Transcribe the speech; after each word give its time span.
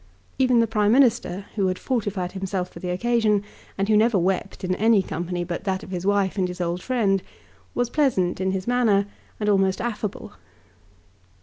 Even 0.39 0.61
the 0.61 0.65
Prime 0.65 0.91
Minister, 0.93 1.45
who 1.53 1.67
had 1.67 1.77
fortified 1.77 2.31
himself 2.31 2.69
for 2.69 2.79
the 2.79 2.89
occasion, 2.89 3.43
and 3.77 3.87
who 3.87 3.95
never 3.95 4.17
wept 4.17 4.63
in 4.63 4.73
any 4.73 5.03
company 5.03 5.43
but 5.43 5.63
that 5.65 5.83
of 5.83 5.91
his 5.91 6.07
wife 6.07 6.39
and 6.39 6.47
his 6.47 6.59
old 6.59 6.81
friend, 6.81 7.21
was 7.75 7.91
pleasant 7.91 8.41
in 8.41 8.49
his 8.49 8.65
manner 8.65 9.05
and 9.39 9.47
almost 9.47 9.79
affable. 9.79 10.33